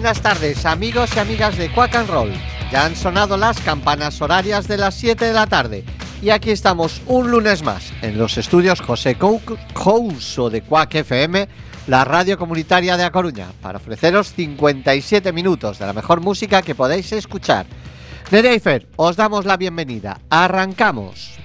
Buenas 0.00 0.22
tardes, 0.22 0.64
amigos 0.64 1.10
y 1.14 1.18
amigas 1.18 1.58
de 1.58 1.70
Quack 1.70 1.94
and 1.94 2.08
Roll. 2.08 2.32
Ya 2.72 2.86
han 2.86 2.96
sonado 2.96 3.36
las 3.36 3.60
campanas 3.60 4.18
horarias 4.22 4.66
de 4.66 4.78
las 4.78 4.94
7 4.94 5.26
de 5.26 5.34
la 5.34 5.46
tarde. 5.46 5.84
Y 6.22 6.30
aquí 6.30 6.52
estamos 6.52 7.02
un 7.06 7.30
lunes 7.30 7.62
más 7.62 7.92
en 8.00 8.16
los 8.16 8.38
estudios 8.38 8.80
José 8.80 9.18
Couso 9.18 10.48
de 10.48 10.62
Quack 10.62 10.94
FM, 10.94 11.46
la 11.86 12.04
radio 12.06 12.38
comunitaria 12.38 12.96
de 12.96 13.04
A 13.04 13.12
Coruña, 13.12 13.48
para 13.60 13.76
ofreceros 13.76 14.32
57 14.32 15.34
minutos 15.34 15.78
de 15.78 15.84
la 15.84 15.92
mejor 15.92 16.22
música 16.22 16.62
que 16.62 16.74
podéis 16.74 17.12
escuchar. 17.12 17.66
Nereifer, 18.30 18.88
os 18.96 19.16
damos 19.16 19.44
la 19.44 19.58
bienvenida. 19.58 20.18
Arrancamos. 20.30 21.38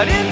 but 0.00 0.08
in 0.08 0.29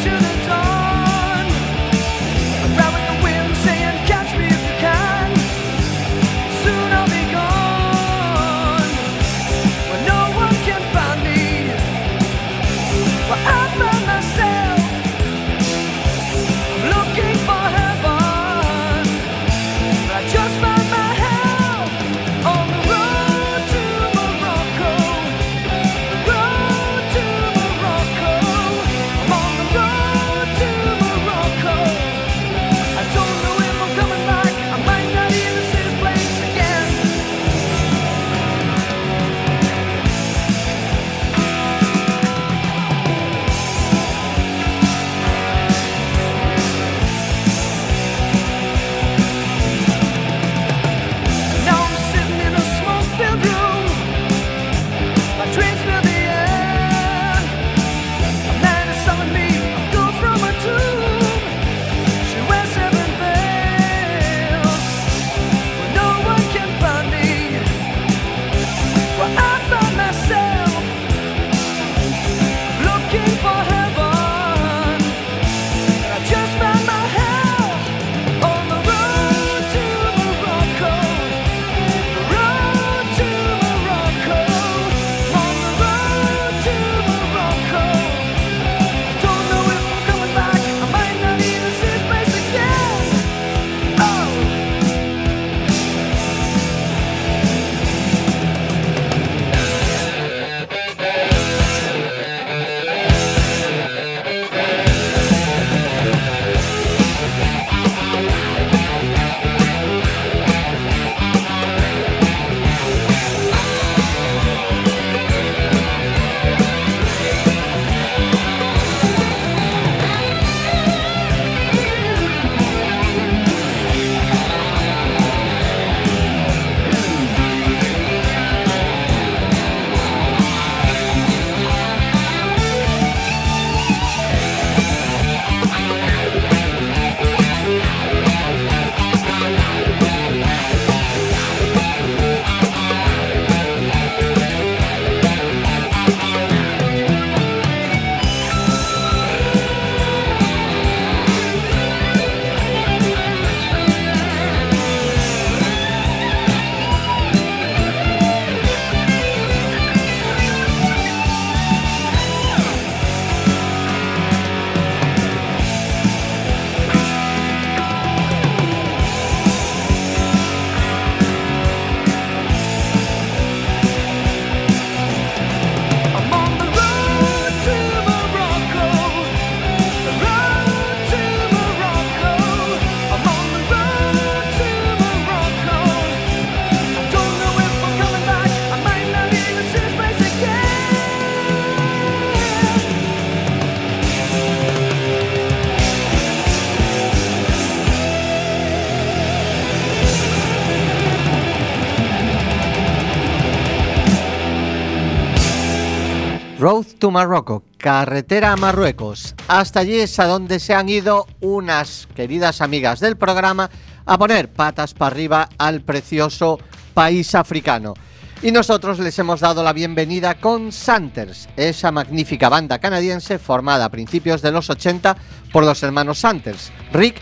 to 206.98 207.10
Morocco, 207.10 207.62
carretera 207.76 208.52
a 208.52 208.56
Marruecos. 208.56 209.34
Hasta 209.46 209.80
allí 209.80 209.94
es 209.94 210.18
a 210.18 210.26
donde 210.26 210.58
se 210.58 210.74
han 210.74 210.88
ido 210.88 211.26
unas 211.40 212.08
queridas 212.14 212.60
amigas 212.60 213.00
del 213.00 213.16
programa 213.16 213.70
a 214.04 214.18
poner 214.18 214.50
patas 214.52 214.94
para 214.94 215.14
arriba 215.14 215.48
al 215.58 215.82
precioso 215.82 216.58
país 216.94 217.34
africano. 217.34 217.94
Y 218.42 218.52
nosotros 218.52 218.98
les 218.98 219.18
hemos 219.18 219.40
dado 219.40 219.62
la 219.62 219.72
bienvenida 219.72 220.40
con 220.40 220.72
Santers, 220.72 221.48
esa 221.56 221.90
magnífica 221.90 222.48
banda 222.48 222.78
canadiense 222.78 223.38
formada 223.38 223.86
a 223.86 223.90
principios 223.90 224.42
de 224.42 224.52
los 224.52 224.70
80 224.70 225.16
por 225.52 225.64
los 225.64 225.82
hermanos 225.82 226.18
Santers, 226.18 226.72
Rick, 226.92 227.20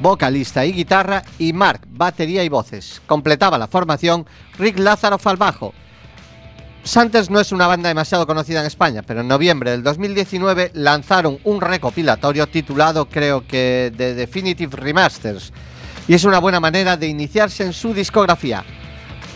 vocalista 0.00 0.64
y 0.64 0.72
guitarra, 0.72 1.22
y 1.38 1.52
Mark, 1.52 1.82
batería 1.88 2.44
y 2.44 2.48
voces. 2.48 3.02
Completaba 3.06 3.58
la 3.58 3.68
formación 3.68 4.26
Rick 4.58 4.78
Lázaro 4.78 5.18
al 5.22 5.36
bajo, 5.36 5.74
Santos 6.84 7.28
no 7.28 7.38
es 7.38 7.52
una 7.52 7.66
banda 7.66 7.88
demasiado 7.88 8.26
conocida 8.26 8.60
en 8.60 8.66
España, 8.66 9.02
pero 9.02 9.20
en 9.20 9.28
noviembre 9.28 9.72
del 9.72 9.82
2019 9.82 10.70
lanzaron 10.74 11.38
un 11.44 11.60
recopilatorio 11.60 12.46
titulado, 12.46 13.06
creo 13.06 13.46
que, 13.46 13.92
The 13.96 14.14
Definitive 14.14 14.74
Remasters, 14.76 15.52
y 16.06 16.14
es 16.14 16.24
una 16.24 16.38
buena 16.38 16.60
manera 16.60 16.96
de 16.96 17.06
iniciarse 17.06 17.64
en 17.64 17.72
su 17.72 17.92
discografía. 17.92 18.64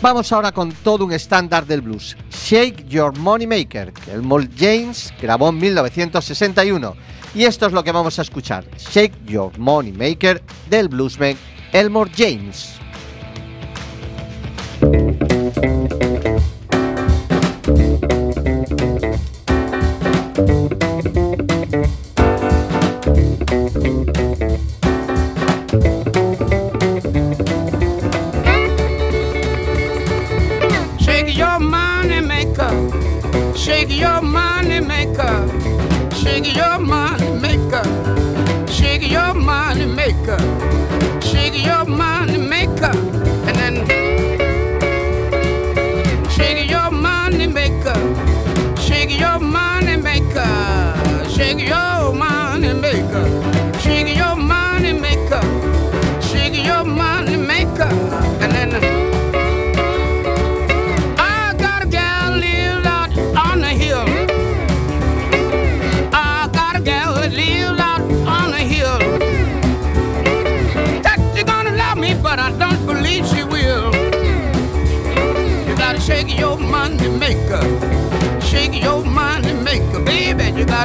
Vamos 0.01 0.31
ahora 0.33 0.51
con 0.51 0.71
todo 0.71 1.05
un 1.05 1.13
estándar 1.13 1.65
del 1.65 1.81
blues, 1.81 2.17
Shake 2.29 2.87
Your 2.87 3.17
Money 3.17 3.47
Maker, 3.47 3.93
que 3.93 4.11
el 4.11 4.49
James 4.57 5.13
grabó 5.21 5.49
en 5.49 5.59
1961. 5.59 6.95
Y 7.35 7.45
esto 7.45 7.67
es 7.67 7.71
lo 7.71 7.83
que 7.83 7.91
vamos 7.91 8.19
a 8.19 8.23
escuchar, 8.23 8.65
Shake 8.77 9.25
Your 9.25 9.57
Money 9.57 9.93
Maker 9.93 10.43
del 10.69 10.89
bluesman 10.89 11.37
Elmore 11.71 12.11
James. 12.15 12.73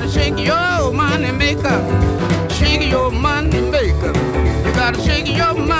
gotta 0.00 0.12
shake 0.12 0.38
your 0.38 0.92
money 0.92 1.32
maker. 1.32 2.48
Shake 2.50 2.88
your 2.88 3.10
money 3.10 3.60
maker. 3.60 4.12
You 4.64 4.72
gotta 4.72 5.00
shake 5.02 5.26
your 5.26 5.54
money. 5.54 5.77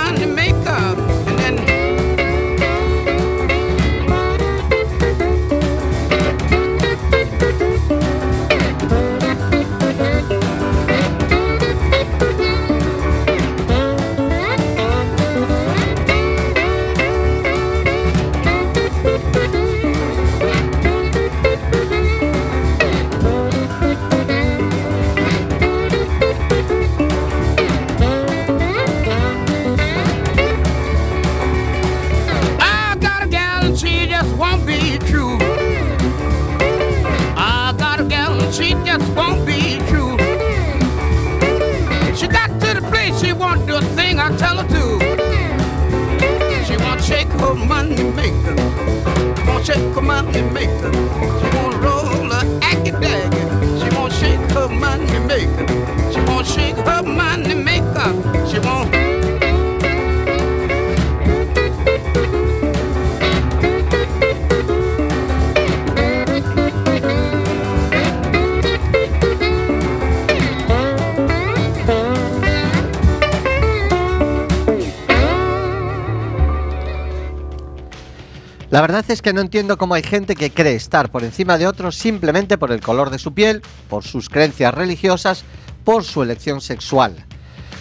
es 79.19 79.23
que 79.23 79.32
no 79.32 79.41
entiendo 79.41 79.76
cómo 79.79 79.94
hay 79.94 80.05
gente 80.05 80.37
que 80.37 80.53
cree 80.53 80.76
estar 80.76 81.11
por 81.11 81.25
encima 81.25 81.59
de 81.59 81.67
otros 81.67 81.97
simplemente 81.97 82.56
por 82.56 82.70
el 82.70 82.81
color 82.81 83.11
de 83.11 83.19
su 83.19 83.35
piel, 83.35 83.62
por 83.88 84.05
sus 84.05 84.29
creencias 84.29 84.73
religiosas, 84.73 85.43
por 85.82 86.05
su 86.05 86.23
elección 86.23 86.61
sexual. 86.61 87.26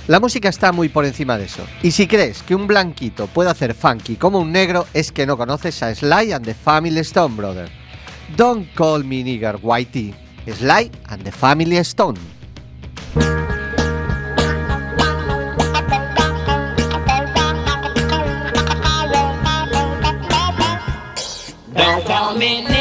La 0.07 0.19
música 0.19 0.50
está 0.50 0.72
muy 0.72 0.89
por 0.89 1.06
encima 1.06 1.38
de 1.38 1.45
eso. 1.45 1.62
Y 1.84 1.92
si 1.92 2.07
crees 2.07 2.42
que 2.42 2.56
un 2.56 2.66
blanquito 2.66 3.28
puede 3.28 3.51
hacer 3.51 3.75
funky 3.75 4.16
como 4.16 4.39
un 4.39 4.51
negro, 4.51 4.88
es 4.95 5.12
que 5.12 5.28
no 5.28 5.38
conoces 5.38 5.84
a 5.84 5.94
Sly 5.94 6.31
and 6.31 6.44
the 6.44 6.56
Family 6.56 7.01
Stone, 7.01 7.36
brother. 7.36 7.69
Don't 8.36 8.74
call 8.74 9.04
me 9.04 9.24
nigger, 9.24 9.60
Whitey. 9.62 10.16
Sly 10.51 10.89
and 11.10 11.24
the 11.24 11.31
Family 11.31 11.78
Stone. 11.78 12.18
Don't 21.77 22.03
call 22.05 22.36
me 22.36 22.76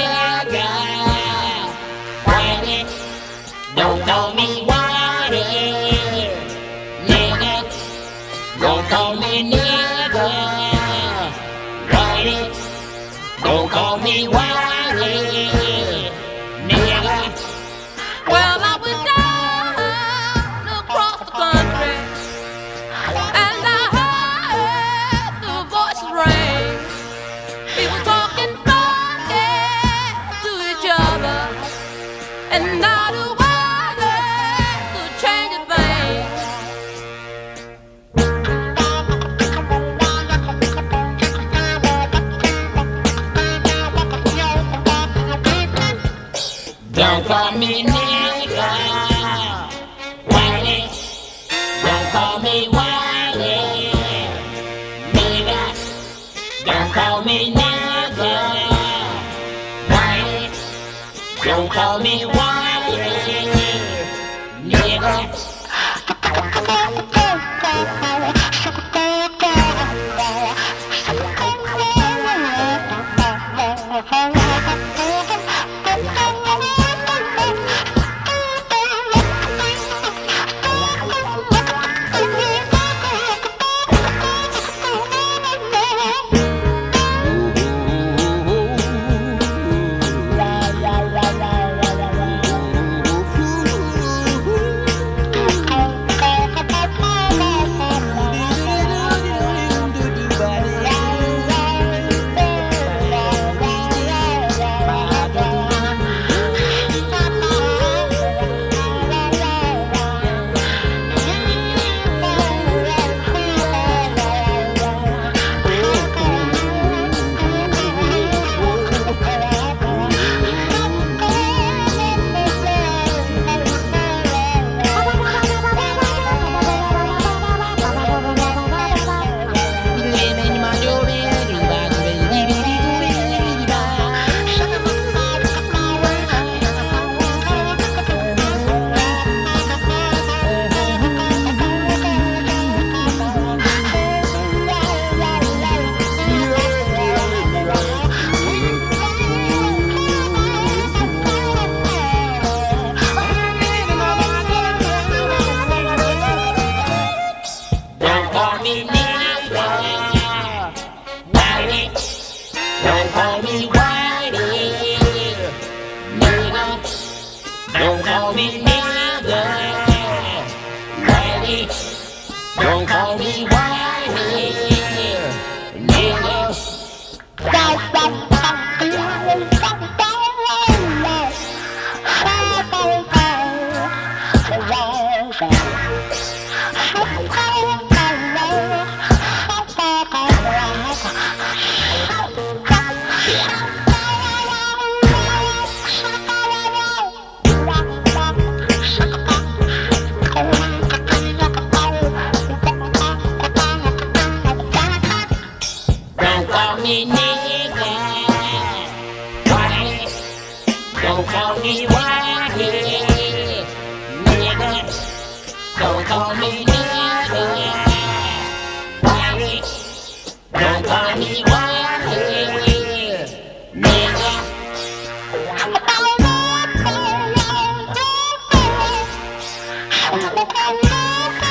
Oh, 230.68 231.45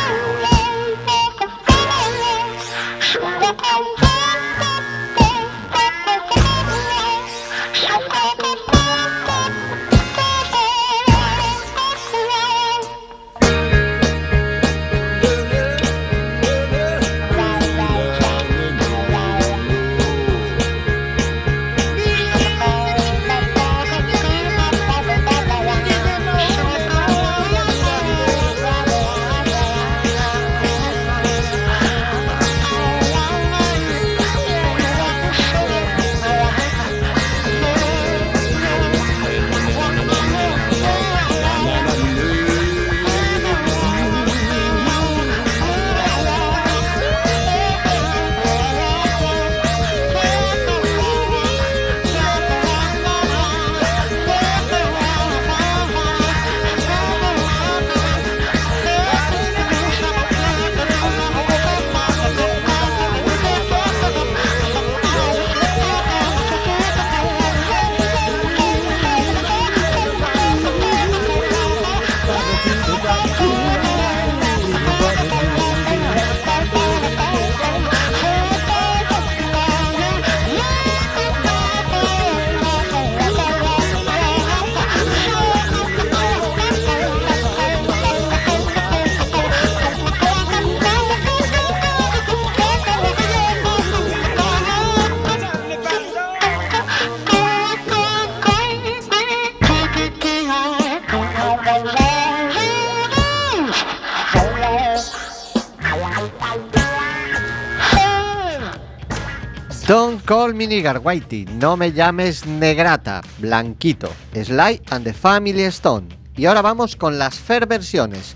Don't 109.88 110.20
call 110.26 110.54
me 110.56 110.66
nigger, 110.66 111.00
Whitey. 111.00 111.46
No 111.46 111.78
me 111.78 111.92
llames 111.92 112.48
negrata, 112.48 113.22
blanquito. 113.38 114.10
Sly 114.34 114.82
and 114.90 115.06
the 115.06 115.14
Family 115.14 115.62
Stone. 115.66 116.08
Y 116.36 116.48
ahora 116.48 116.64
vamos 116.64 116.96
con 116.96 117.20
las 117.20 117.38
fair 117.38 117.68
versiones. 117.68 118.36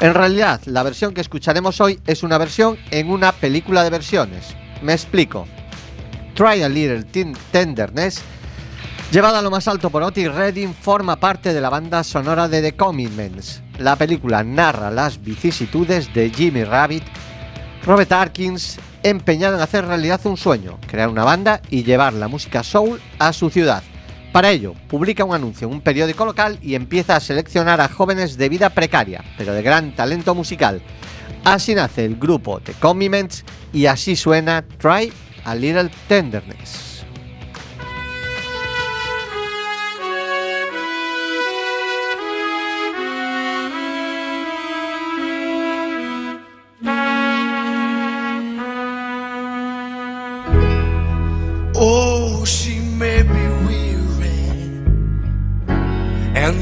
En 0.00 0.14
realidad, 0.14 0.60
la 0.64 0.82
versión 0.82 1.14
que 1.14 1.20
escucharemos 1.20 1.80
hoy 1.80 2.00
es 2.08 2.24
una 2.24 2.38
versión 2.38 2.76
en 2.90 3.08
una 3.08 3.30
película 3.30 3.84
de 3.84 3.90
versiones. 3.90 4.56
Me 4.82 4.92
explico. 4.92 5.46
Try 6.34 6.62
a 6.62 6.68
Little 6.68 7.04
Tenderness, 7.52 8.20
llevada 9.10 9.40
a 9.40 9.42
lo 9.42 9.50
más 9.50 9.66
alto 9.66 9.90
por 9.90 10.02
Otis 10.02 10.32
Redding, 10.32 10.72
forma 10.72 11.16
parte 11.16 11.52
de 11.52 11.60
la 11.60 11.68
banda 11.68 12.04
sonora 12.04 12.48
de 12.48 12.62
The 12.62 12.76
Commitments. 12.76 13.62
La 13.78 13.96
película 13.96 14.44
narra 14.44 14.90
las 14.90 15.22
vicisitudes 15.22 16.12
de 16.14 16.30
Jimmy 16.30 16.64
Rabbit, 16.64 17.02
Robert 17.84 18.12
Atkins, 18.12 18.78
empeñado 19.02 19.56
en 19.56 19.62
hacer 19.62 19.86
realidad 19.86 20.20
un 20.24 20.36
sueño, 20.36 20.78
crear 20.86 21.08
una 21.08 21.24
banda 21.24 21.60
y 21.70 21.82
llevar 21.82 22.12
la 22.12 22.28
música 22.28 22.62
soul 22.62 23.00
a 23.18 23.32
su 23.32 23.50
ciudad. 23.50 23.82
Para 24.32 24.50
ello, 24.50 24.74
publica 24.86 25.24
un 25.24 25.34
anuncio 25.34 25.66
en 25.66 25.74
un 25.74 25.80
periódico 25.80 26.24
local 26.24 26.58
y 26.62 26.76
empieza 26.76 27.16
a 27.16 27.20
seleccionar 27.20 27.80
a 27.80 27.88
jóvenes 27.88 28.36
de 28.36 28.48
vida 28.48 28.70
precaria, 28.70 29.24
pero 29.36 29.54
de 29.54 29.62
gran 29.62 29.96
talento 29.96 30.36
musical. 30.36 30.80
Así 31.42 31.74
nace 31.74 32.04
el 32.04 32.16
grupo 32.16 32.60
The 32.60 32.74
Commitments 32.74 33.44
y 33.72 33.86
así 33.86 34.14
suena 34.14 34.62
Try 34.78 35.12
a 35.44 35.54
Little 35.56 35.90
Tenderness. 36.06 36.89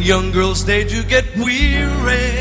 Young 0.09 0.31
girls, 0.33 0.65
they 0.65 0.85
do 0.85 1.03
get 1.05 1.27
weary. 1.37 2.33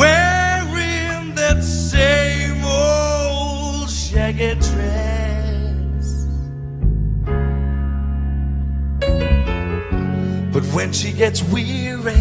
Wearing 0.00 1.34
that 1.34 1.62
same 1.62 2.64
old 2.64 3.90
shaggy 3.90 4.54
dress. 4.54 6.06
But 10.54 10.64
when 10.72 10.94
she 10.94 11.12
gets 11.12 11.42
weary, 11.42 12.14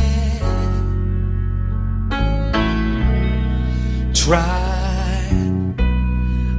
try 4.13 5.29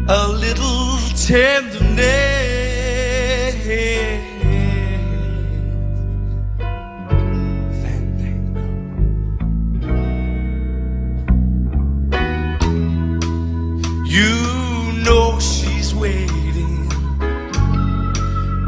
a 0.08 0.28
little 0.28 0.96
tenderness. 1.28 2.32
You 14.12 14.92
know 15.06 15.40
she's 15.40 15.94
waiting, 15.94 16.86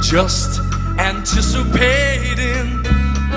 just 0.00 0.58
anticipating 0.98 2.82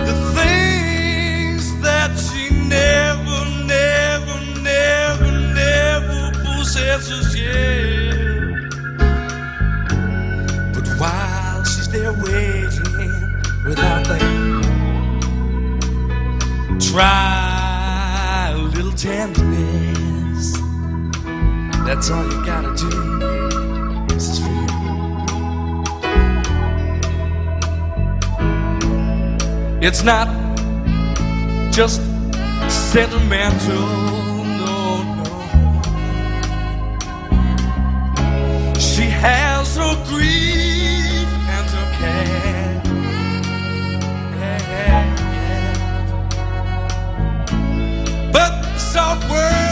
the 0.07 0.15
things 0.33 1.81
that 1.81 2.17
she 2.17 2.49
never, 2.69 3.39
never, 3.65 4.39
never, 4.61 5.31
never 5.53 6.31
possesses 6.45 7.35
yet. 7.35 8.71
But 10.73 10.87
while 10.97 11.65
she's 11.65 11.89
there 11.89 12.13
waiting 12.13 13.11
without 13.65 14.07
that, 14.07 14.23
try 16.79 18.51
a 18.53 18.57
little 18.57 18.93
tenderness. 18.93 19.86
That's 21.87 22.11
all 22.11 22.25
you 22.25 22.45
gotta 22.45 22.75
do. 22.75 22.89
This 24.09 24.27
is 24.27 24.39
for 24.39 24.49
you. 24.49 24.67
It's 29.81 30.03
not 30.03 30.27
just 31.71 32.01
sentimental, 32.67 33.87
no, 34.59 35.01
no. 35.15 35.23
She 38.77 39.03
has 39.03 39.77
her 39.77 39.95
grief 40.09 41.29
and 41.55 41.69
her 41.69 41.87
care. 41.99 42.81
But 48.33 48.51
the 48.61 48.77
soft 48.77 49.23
words, 49.31 49.66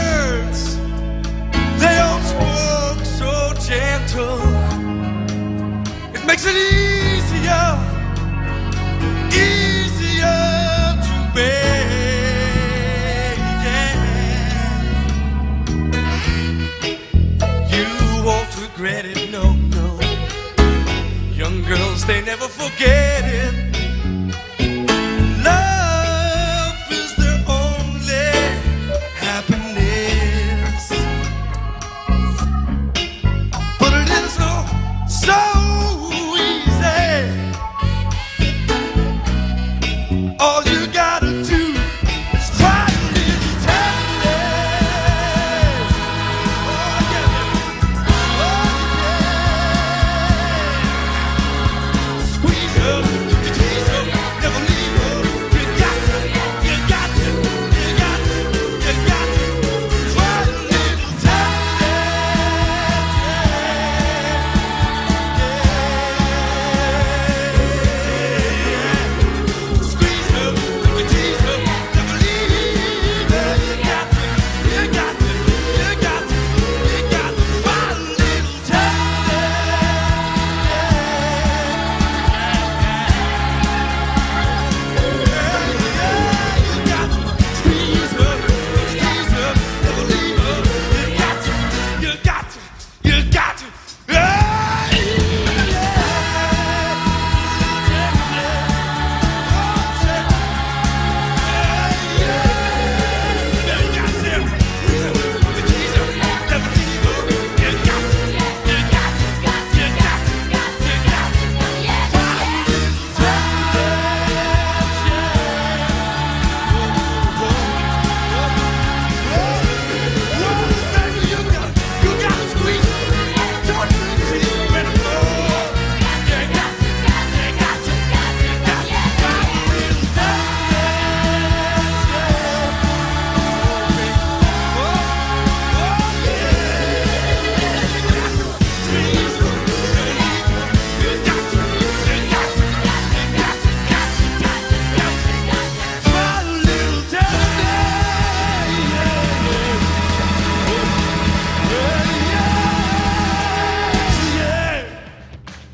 gentle. 3.66 4.38
It 6.14 6.24
makes 6.24 6.46
it 6.46 6.54
easier, 6.54 7.66
easier 9.32 10.42
to 11.06 11.16
bear. 11.34 11.74
Yeah. 13.66 13.94
You 17.74 17.88
won't 18.24 18.52
regret 18.62 19.04
it, 19.04 19.30
no, 19.32 19.54
no. 19.76 19.98
Young 21.34 21.64
girls, 21.64 22.04
they 22.06 22.22
never 22.22 22.46
forget 22.46 23.24
it. 23.24 23.55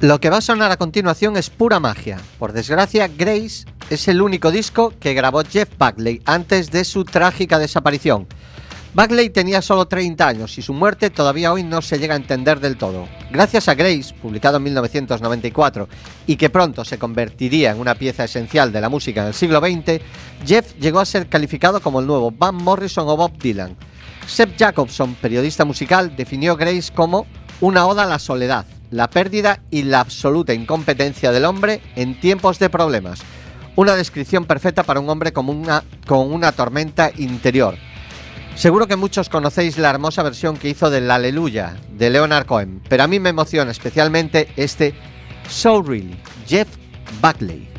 Lo 0.03 0.19
que 0.19 0.31
va 0.31 0.39
a 0.39 0.41
sonar 0.41 0.73
a 0.73 0.77
continuación 0.77 1.37
es 1.37 1.49
pura 1.49 1.79
magia. 1.79 2.19
Por 2.41 2.53
desgracia, 2.53 3.07
Grace 3.07 3.67
es 3.89 4.09
el 4.09 4.21
único 4.21 4.51
disco 4.51 4.93
que 4.99 5.15
grabó 5.15 5.45
Jeff 5.45 5.69
Buckley 5.79 6.21
antes 6.25 6.73
de 6.73 6.85
su 6.85 7.05
trágica 7.05 7.61
desaparición. 7.61 8.27
Buckley 8.95 9.31
tenía 9.31 9.63
solo 9.63 9.87
30 9.87 10.27
años 10.27 10.59
y 10.59 10.63
su 10.63 10.75
muerte 10.75 11.11
todavía 11.11 11.53
hoy 11.53 11.63
no 11.63 11.81
se 11.83 12.01
llega 12.01 12.15
a 12.15 12.17
entender 12.17 12.59
del 12.59 12.79
todo. 12.79 13.07
Gracias 13.31 13.69
a 13.69 13.77
Grace, 13.77 14.13
publicado 14.21 14.57
en 14.57 14.65
1994 14.65 15.89
y 16.27 16.35
que 16.35 16.51
pronto 16.51 16.85
se 16.85 16.99
convertiría 16.99 17.71
en 17.71 17.79
una 17.79 17.95
pieza 17.95 18.25
esencial 18.25 18.73
de 18.73 18.81
la 18.81 18.89
música 18.89 19.25
del 19.25 19.35
siglo 19.35 19.61
XX, 19.61 20.03
Jeff 20.45 20.75
llegó 20.81 20.99
a 20.99 21.05
ser 21.07 21.29
calificado 21.29 21.81
como 21.81 22.01
el 22.01 22.09
nuevo 22.09 22.33
Van 22.33 22.57
Morrison 22.57 23.09
o 23.09 23.17
Bob 23.17 23.39
Dylan. 23.39 23.77
Seb 24.27 24.57
Jacobson, 24.59 25.15
periodista 25.15 25.65
musical, 25.65 26.17
definió 26.17 26.57
Grace 26.57 26.93
como 26.93 27.25
una 27.61 27.87
oda 27.87 28.03
a 28.03 28.07
la 28.07 28.19
soledad, 28.19 28.67
la 28.93 29.11
pérdida 29.11 29.61
y 29.71 29.83
la 29.83 30.01
absoluta 30.01 30.55
incompetencia 30.55 31.33
del 31.33 31.47
hombre 31.47 31.81
en 31.97 32.21
tiempos 32.21 32.61
de 32.61 32.71
problemas. 32.71 33.21
Una 33.75 33.97
descripción 33.97 34.45
perfecta 34.45 34.85
para 34.85 35.01
un 35.01 35.09
hombre 35.09 35.33
con 35.33 35.49
una, 35.49 35.83
con 36.07 36.33
una 36.33 36.53
tormenta 36.53 37.11
interior. 37.17 37.75
Seguro 38.55 38.87
que 38.87 38.97
muchos 38.97 39.31
conocéis 39.31 39.79
la 39.79 39.89
hermosa 39.89 40.23
versión 40.23 40.59
que 40.59 40.69
hizo 40.69 40.91
del 40.91 41.11
Aleluya 41.11 41.75
de 41.91 42.11
Leonard 42.11 42.45
Cohen, 42.45 42.83
pero 42.89 43.03
a 43.03 43.09
mí 43.09 43.19
me 43.19 43.31
emociona 43.31 43.71
especialmente 43.71 44.49
este 44.57 44.95
So 45.49 45.83
Really, 45.83 46.21
Jeff 46.47 46.69
Buckley. 47.23 47.72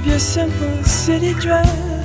Of 0.00 0.06
your 0.06 0.18
simple 0.18 0.82
city 0.84 1.34
dress. 1.34 1.99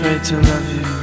Afraid 0.00 0.22
to 0.22 0.36
love 0.36 0.74
you. 0.74 0.97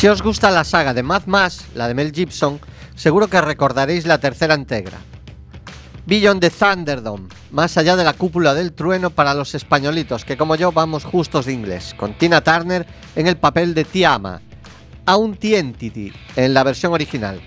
Si 0.00 0.08
os 0.08 0.22
gusta 0.22 0.50
la 0.50 0.64
saga 0.64 0.94
de 0.94 1.02
Mad 1.02 1.24
Max, 1.26 1.66
la 1.74 1.86
de 1.86 1.92
Mel 1.92 2.10
Gibson, 2.10 2.58
seguro 2.94 3.28
que 3.28 3.38
recordaréis 3.38 4.06
la 4.06 4.16
tercera 4.16 4.54
entrega. 4.54 4.96
Beyond 6.06 6.40
the 6.40 6.48
Thunderdome, 6.48 7.28
más 7.50 7.76
allá 7.76 7.96
de 7.96 8.04
la 8.04 8.14
cúpula 8.14 8.54
del 8.54 8.72
trueno 8.72 9.10
para 9.10 9.34
los 9.34 9.54
españolitos, 9.54 10.24
que 10.24 10.38
como 10.38 10.56
yo 10.56 10.72
vamos 10.72 11.04
justos 11.04 11.44
de 11.44 11.52
inglés, 11.52 11.94
con 11.98 12.14
Tina 12.14 12.40
Turner 12.40 12.86
en 13.14 13.26
el 13.26 13.36
papel 13.36 13.74
de 13.74 13.84
Tiama, 13.84 14.40
Auntie 15.04 15.58
Entity 15.58 16.10
en 16.34 16.54
la 16.54 16.64
versión 16.64 16.94
original. 16.94 17.38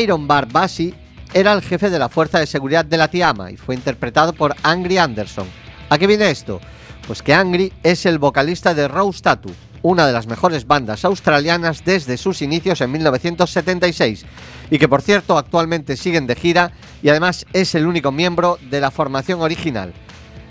Iron 0.00 0.26
Bar 0.26 0.50
Bassi 0.50 0.94
era 1.34 1.52
el 1.52 1.60
jefe 1.60 1.90
de 1.90 1.98
la 1.98 2.08
fuerza 2.08 2.38
de 2.38 2.46
seguridad 2.46 2.86
de 2.86 2.96
la 2.96 3.08
Tiama 3.08 3.50
y 3.50 3.58
fue 3.58 3.74
interpretado 3.74 4.32
por 4.32 4.56
Angry 4.62 4.96
Anderson. 4.96 5.46
¿A 5.90 5.98
qué 5.98 6.06
viene 6.06 6.30
esto? 6.30 6.58
Pues 7.06 7.22
que 7.22 7.34
Angry 7.34 7.70
es 7.82 8.06
el 8.06 8.18
vocalista 8.18 8.72
de 8.72 8.88
Rose 8.88 9.20
Tattoo, 9.20 9.52
una 9.82 10.06
de 10.06 10.12
las 10.12 10.26
mejores 10.26 10.66
bandas 10.66 11.04
australianas 11.04 11.84
desde 11.84 12.16
sus 12.16 12.42
inicios 12.42 12.80
en 12.80 12.92
1976 12.92 14.24
y 14.70 14.78
que 14.78 14.88
por 14.88 15.02
cierto 15.02 15.38
actualmente 15.38 15.96
siguen 15.96 16.26
de 16.26 16.34
gira 16.34 16.72
y 17.02 17.08
además 17.08 17.46
es 17.52 17.74
el 17.74 17.86
único 17.86 18.12
miembro 18.12 18.58
de 18.70 18.80
la 18.80 18.90
formación 18.90 19.40
original. 19.40 19.92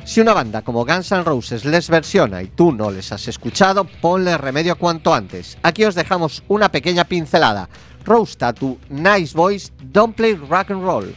Si 0.05 0.21
una 0.21 0.33
banda 0.33 0.61
como 0.61 0.85
Guns 0.85 1.11
N' 1.11 1.23
Roses 1.23 1.65
les 1.65 1.89
versiona 1.89 2.43
y 2.43 2.47
tú 2.47 2.71
no 2.71 2.91
les 2.91 3.11
has 3.11 3.27
escuchado, 3.27 3.85
ponle 3.85 4.38
remedio 4.38 4.77
cuanto 4.77 5.13
antes. 5.13 5.57
Aquí 5.63 5.83
os 5.83 5.95
dejamos 5.95 6.43
una 6.47 6.69
pequeña 6.69 7.05
pincelada. 7.05 7.67
Rose 8.05 8.35
Tattoo, 8.38 8.77
Nice 8.89 9.35
Voice, 9.35 9.71
Don't 9.83 10.15
Play 10.15 10.35
Rock 10.35 10.69
and 10.69 10.83
Roll. 10.83 11.15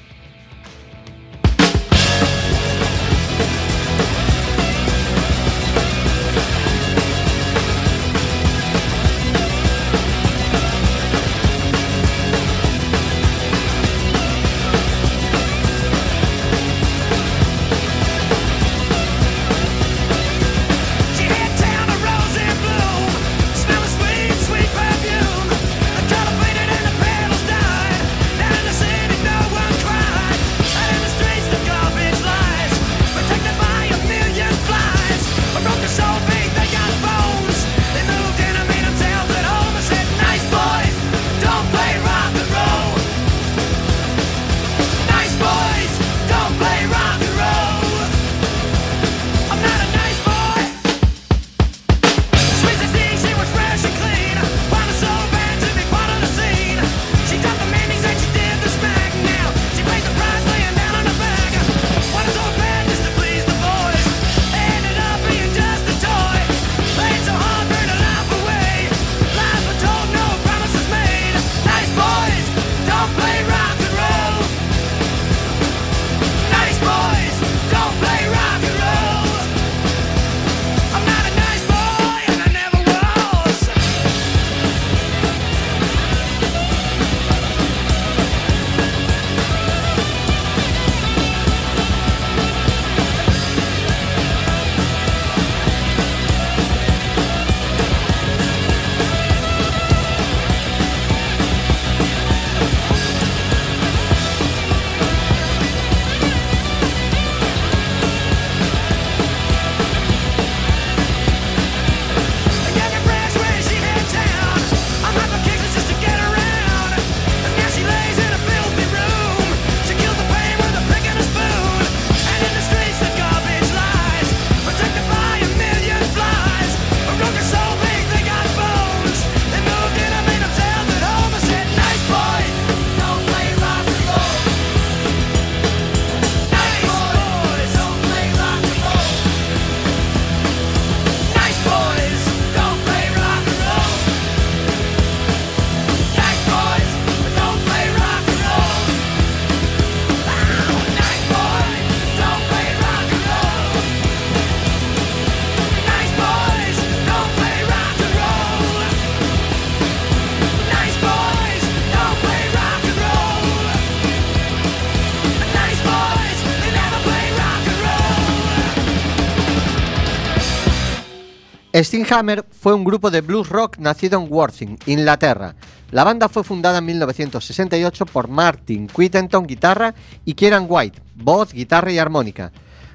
Stinghammer 171.85 172.45
fue 172.51 172.75
un 172.75 172.83
grupo 172.83 173.11
de 173.11 173.21
blues 173.21 173.49
rock 173.49 173.79
nacido 173.79 174.21
en 174.21 174.33
Worthing, 174.33 174.79
Inglaterra. 174.87 175.55
La 175.91 176.03
banda 176.03 176.29
fue 176.29 176.43
fundada 176.43 176.79
en 176.79 176.87
1968 176.87 178.07
por 178.07 178.29
Martin 178.29 178.89
Quittenton, 178.89 179.47
guitarra, 179.47 179.95
y 180.25 180.35
Kieran 180.35 180.67
White, 180.69 181.01
voz, 181.15 181.53
guitarra 181.53 181.93
y 181.93 181.99
armónica. 181.99 182.51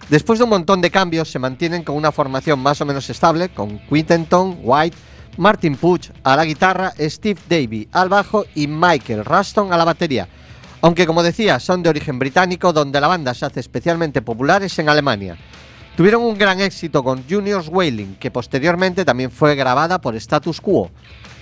Después 0.10 0.38
de 0.38 0.44
un 0.44 0.50
montón 0.50 0.82
de 0.82 0.92
cambios, 0.92 1.32
se 1.32 1.40
mantienen 1.40 1.84
con 1.84 1.96
una 1.96 2.12
formación 2.12 2.60
más 2.60 2.82
o 2.82 2.86
menos 2.86 3.10
estable, 3.10 3.50
con 3.50 3.80
Quittenton, 3.88 4.60
White, 4.62 4.98
Martin 5.38 5.78
Puch 5.78 6.12
a 6.24 6.36
la 6.36 6.44
guitarra, 6.44 6.94
Steve 7.00 7.40
Davey 7.48 7.88
al 7.92 8.10
bajo 8.10 8.46
y 8.54 8.68
Michael 8.68 9.24
Ruston 9.24 9.72
a 9.72 9.78
la 9.78 9.86
batería. 9.86 10.28
Aunque 10.82 11.08
como 11.08 11.24
decía, 11.24 11.60
son 11.60 11.82
de 11.82 11.90
origen 11.90 12.20
británico, 12.20 12.74
donde 12.74 13.00
la 13.00 13.08
banda 13.08 13.34
se 13.34 13.46
hace 13.46 13.62
especialmente 13.62 14.22
populares 14.22 14.78
en 14.80 14.90
Alemania. 14.90 15.38
Tuvieron 15.96 16.24
un 16.24 16.36
gran 16.36 16.60
éxito 16.60 17.04
con 17.04 17.24
Junior's 17.30 17.70
Wailing, 17.70 18.16
que 18.16 18.32
posteriormente 18.32 19.06
también 19.06 19.30
fue 19.30 19.54
grabada 19.54 20.02
por 20.02 20.16
Status 20.16 20.60
Quo. 20.60 20.90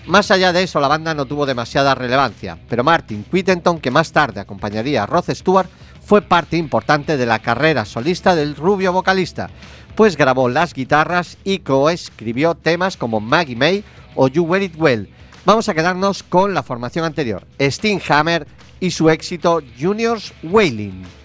Más 0.08 0.30
allá 0.30 0.52
de 0.52 0.64
eso, 0.64 0.82
la 0.82 0.90
banda 0.90 1.14
no 1.14 1.26
tuvo 1.26 1.46
demasiada 1.46 1.96
relevancia, 1.96 2.58
pero 2.68 2.84
Martin 2.84 3.24
Quittenton, 3.24 3.80
que 3.80 3.92
más 3.92 4.12
tarde 4.12 4.42
acompañaría 4.42 5.04
a 5.04 5.06
Rod 5.06 5.30
Stewart, 5.30 5.70
fue 6.04 6.22
parte 6.22 6.58
importante 6.58 7.16
de 7.16 7.26
la 7.26 7.40
carrera 7.40 7.86
solista 7.86 8.36
del 8.36 8.58
rubio 8.58 8.92
vocalista, 8.92 9.50
pues 9.96 10.18
grabó 10.18 10.50
las 10.50 10.74
guitarras 10.74 11.38
y 11.46 11.60
coescribió 11.60 12.54
temas 12.56 12.98
como 12.98 13.22
Maggie 13.22 13.56
May 13.56 13.86
o 14.16 14.28
You 14.28 14.44
Wear 14.44 14.64
It 14.64 14.76
Well. 14.78 15.10
Vamos 15.46 15.70
a 15.70 15.74
quedarnos 15.74 16.24
con 16.24 16.54
la 16.54 16.64
formación 16.64 17.06
anterior, 17.06 17.48
Stinghammer 17.58 18.46
y 18.82 18.92
su 18.92 19.10
éxito 19.10 19.62
Junior's 19.80 20.34
Wailing. 20.44 21.21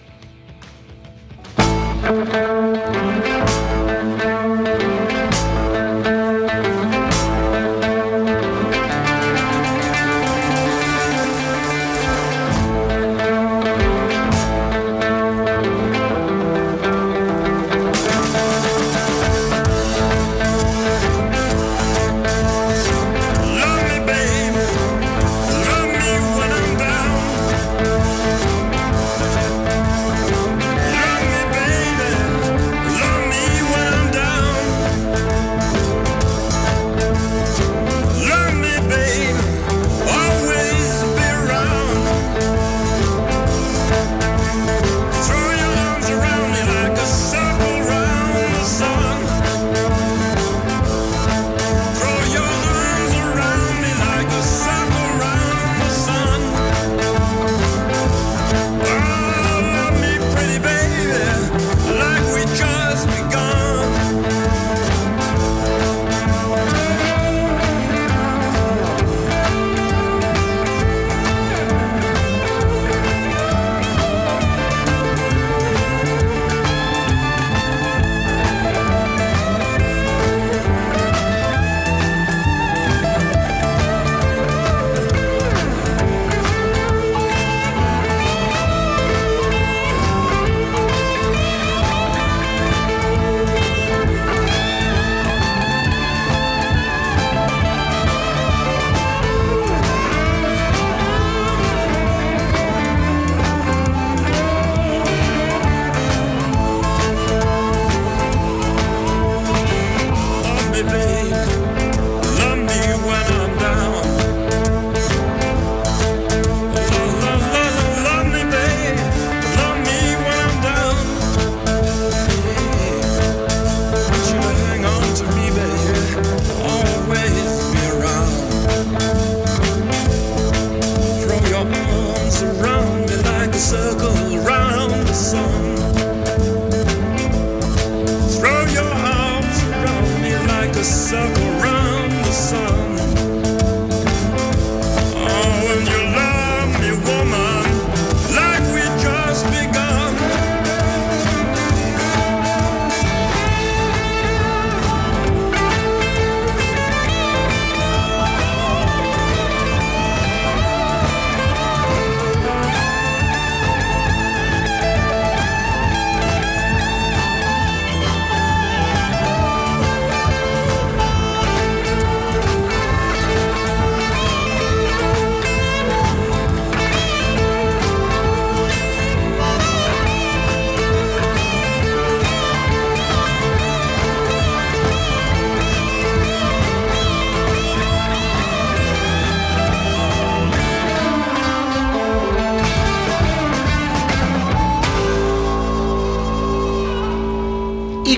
Thank 1.99 3.27
you. 3.27 3.36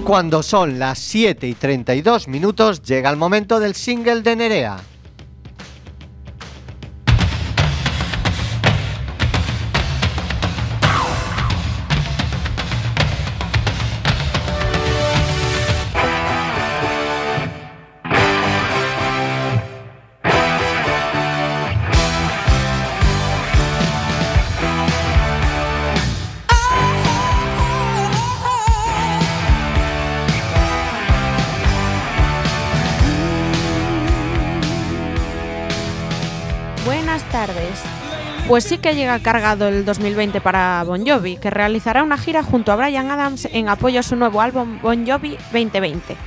Cuando 0.10 0.42
son 0.42 0.80
las 0.80 0.98
7 0.98 1.48
y 1.48 1.54
32 1.54 2.28
minutos, 2.30 2.82
llega 2.82 3.12
el 3.12 3.16
momento 3.16 3.60
del 3.60 3.76
single 3.76 4.24
de 4.24 4.36
Nerea. 4.36 4.78
Pues 38.60 38.68
sí 38.68 38.78
que 38.78 38.94
llega 38.94 39.18
cargado 39.20 39.70
el 39.70 39.86
2020 39.86 40.42
para 40.42 40.84
Bon 40.84 41.08
Jovi, 41.08 41.38
que 41.38 41.50
realizará 41.50 42.04
una 42.04 42.18
gira 42.18 42.44
junto 42.44 42.74
a 42.74 42.76
Brian 42.76 43.10
Adams 43.10 43.48
en 43.54 43.70
apoyo 43.70 44.02
a 44.02 44.04
su 44.04 44.18
nuevo 44.18 44.42
álbum 44.42 44.82
Bon 44.82 45.08
Jovi 45.08 45.38
2020. 45.54 46.18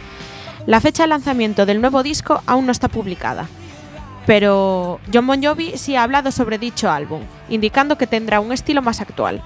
La 0.64 0.80
fecha 0.80 1.02
de 1.02 1.08
lanzamiento 1.08 1.66
del 1.66 1.82
nuevo 1.82 2.02
disco 2.02 2.42
aún 2.46 2.64
no 2.64 2.72
está 2.72 2.88
publicada, 2.88 3.48
pero 4.24 4.98
John 5.12 5.26
Bon 5.26 5.44
Jovi 5.44 5.76
sí 5.76 5.94
ha 5.94 6.04
hablado 6.04 6.32
sobre 6.32 6.56
dicho 6.56 6.90
álbum, 6.90 7.20
indicando 7.50 7.98
que 7.98 8.06
tendrá 8.06 8.40
un 8.40 8.52
estilo 8.52 8.80
más 8.80 9.02
actual. 9.02 9.42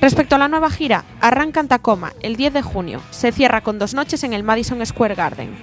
Respecto 0.00 0.36
a 0.36 0.38
la 0.38 0.48
nueva 0.48 0.70
gira, 0.70 1.04
arranca 1.20 1.60
en 1.60 1.68
Tacoma 1.68 2.14
el 2.22 2.36
10 2.36 2.54
de 2.54 2.62
junio, 2.62 3.02
se 3.10 3.30
cierra 3.30 3.60
con 3.60 3.78
dos 3.78 3.92
noches 3.92 4.24
en 4.24 4.32
el 4.32 4.42
Madison 4.42 4.86
Square 4.86 5.16
Garden. 5.16 5.54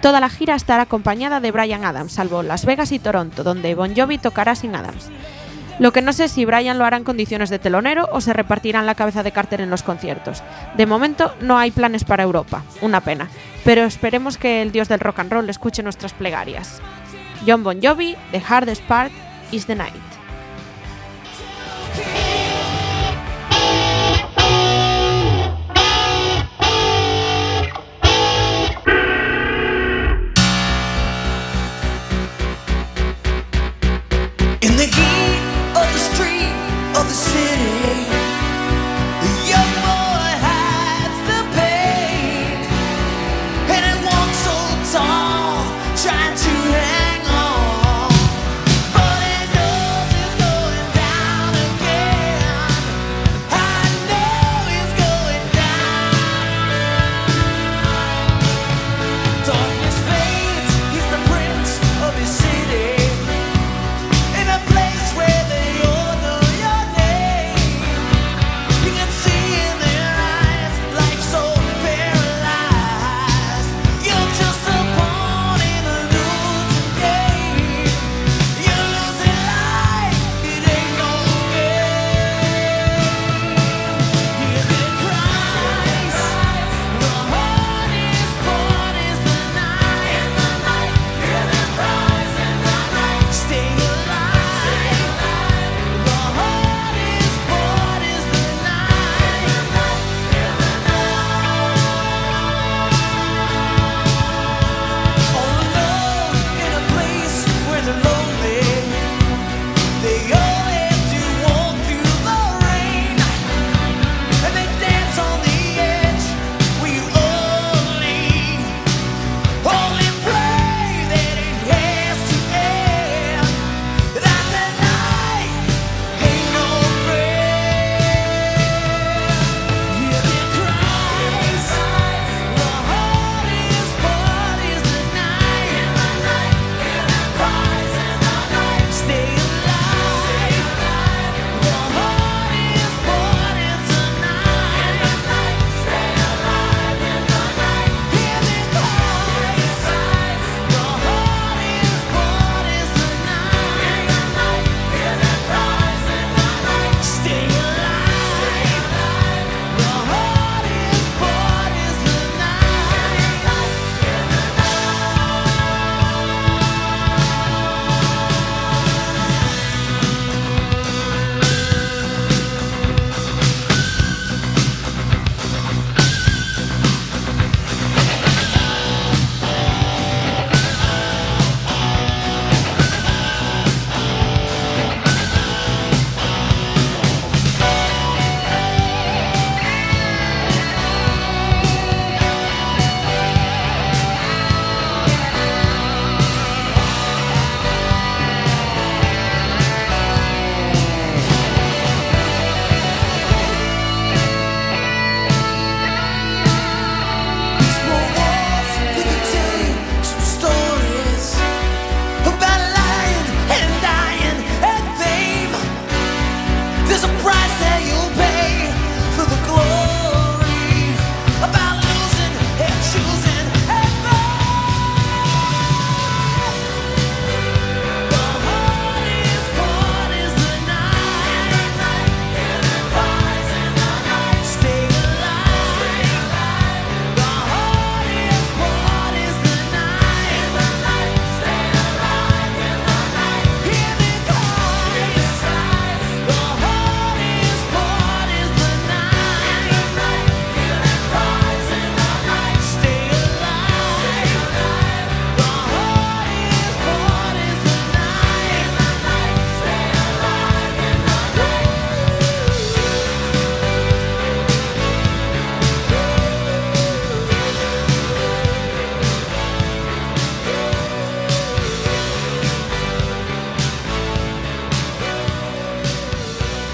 Toda 0.00 0.18
la 0.18 0.30
gira 0.30 0.56
estará 0.56 0.82
acompañada 0.82 1.38
de 1.38 1.52
Brian 1.52 1.84
Adams, 1.84 2.14
salvo 2.14 2.42
Las 2.42 2.64
Vegas 2.64 2.90
y 2.90 2.98
Toronto, 2.98 3.44
donde 3.44 3.76
Bon 3.76 3.94
Jovi 3.94 4.18
tocará 4.18 4.56
sin 4.56 4.74
Adams. 4.74 5.12
Lo 5.82 5.92
que 5.92 6.00
no 6.00 6.12
sé 6.12 6.28
si 6.28 6.44
Brian 6.44 6.78
lo 6.78 6.84
hará 6.84 6.96
en 6.96 7.02
condiciones 7.02 7.50
de 7.50 7.58
telonero 7.58 8.08
o 8.12 8.20
se 8.20 8.32
repartirán 8.32 8.86
la 8.86 8.94
cabeza 8.94 9.24
de 9.24 9.32
Carter 9.32 9.60
en 9.60 9.68
los 9.68 9.82
conciertos. 9.82 10.40
De 10.76 10.86
momento 10.86 11.34
no 11.40 11.58
hay 11.58 11.72
planes 11.72 12.04
para 12.04 12.22
Europa, 12.22 12.62
una 12.82 13.00
pena, 13.00 13.28
pero 13.64 13.82
esperemos 13.82 14.38
que 14.38 14.62
el 14.62 14.70
dios 14.70 14.88
del 14.88 15.00
rock 15.00 15.18
and 15.18 15.32
roll 15.32 15.50
escuche 15.50 15.82
nuestras 15.82 16.12
plegarias. 16.12 16.80
John 17.44 17.64
Bon 17.64 17.80
Jovi, 17.82 18.14
The 18.30 18.40
Hardest 18.48 18.84
Part 18.84 19.10
is 19.50 19.66
the 19.66 19.74
Night. 19.74 20.21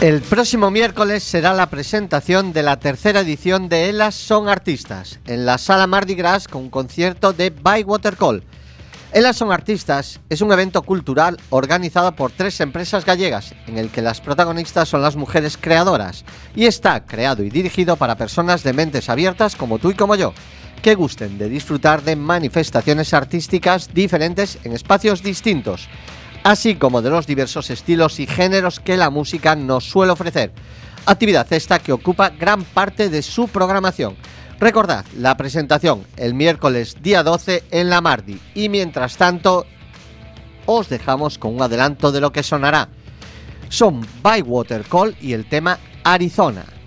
El 0.08 0.22
próximo 0.22 0.70
miércoles 0.70 1.22
será 1.22 1.52
la 1.52 1.68
presentación 1.68 2.54
de 2.54 2.62
la 2.62 2.78
tercera 2.78 3.20
edición 3.20 3.68
de 3.68 3.90
Elas 3.90 4.14
Son 4.14 4.48
Artistas 4.48 5.20
en 5.26 5.44
la 5.44 5.58
Sala 5.58 5.86
Mardi 5.86 6.14
Gras 6.14 6.48
con 6.48 6.62
un 6.62 6.70
concierto 6.70 7.34
de 7.34 7.50
Bywater 7.50 8.16
Call. 8.16 8.42
Elas 9.12 9.36
Son 9.36 9.52
Artistas 9.52 10.20
es 10.30 10.40
un 10.40 10.50
evento 10.50 10.80
cultural 10.80 11.36
organizado 11.50 12.12
por 12.12 12.32
tres 12.32 12.58
empresas 12.62 13.04
gallegas 13.04 13.54
en 13.66 13.76
el 13.76 13.90
que 13.90 14.00
las 14.00 14.22
protagonistas 14.22 14.88
son 14.88 15.02
las 15.02 15.14
mujeres 15.14 15.58
creadoras 15.58 16.24
y 16.56 16.64
está 16.64 17.04
creado 17.04 17.42
y 17.42 17.50
dirigido 17.50 17.96
para 17.96 18.16
personas 18.16 18.62
de 18.62 18.72
mentes 18.72 19.10
abiertas 19.10 19.56
como 19.56 19.78
tú 19.78 19.90
y 19.90 19.94
como 19.94 20.14
yo 20.14 20.32
que 20.80 20.94
gusten 20.94 21.36
de 21.36 21.50
disfrutar 21.50 22.02
de 22.02 22.16
manifestaciones 22.16 23.12
artísticas 23.12 23.92
diferentes 23.92 24.58
en 24.64 24.72
espacios 24.72 25.22
distintos 25.22 25.86
así 26.44 26.76
como 26.76 27.02
de 27.02 27.10
los 27.10 27.26
diversos 27.26 27.70
estilos 27.70 28.20
y 28.20 28.26
géneros 28.26 28.80
que 28.80 28.96
la 28.96 29.10
música 29.10 29.56
nos 29.56 29.84
suele 29.84 30.12
ofrecer. 30.12 30.52
Actividad 31.06 31.50
esta 31.52 31.78
que 31.78 31.92
ocupa 31.92 32.30
gran 32.30 32.64
parte 32.64 33.08
de 33.08 33.22
su 33.22 33.48
programación. 33.48 34.16
Recordad, 34.60 35.04
la 35.16 35.36
presentación 35.36 36.04
el 36.16 36.34
miércoles 36.34 36.96
día 37.00 37.22
12 37.22 37.64
en 37.70 37.90
la 37.90 38.00
Mardi 38.00 38.40
y 38.54 38.68
mientras 38.68 39.16
tanto 39.16 39.66
os 40.66 40.88
dejamos 40.88 41.38
con 41.38 41.54
un 41.54 41.62
adelanto 41.62 42.12
de 42.12 42.20
lo 42.20 42.32
que 42.32 42.42
sonará. 42.42 42.88
Son 43.68 44.06
Bywater 44.22 44.82
Call 44.82 45.16
y 45.20 45.32
el 45.32 45.48
tema 45.48 45.78
Arizona. 46.04 46.77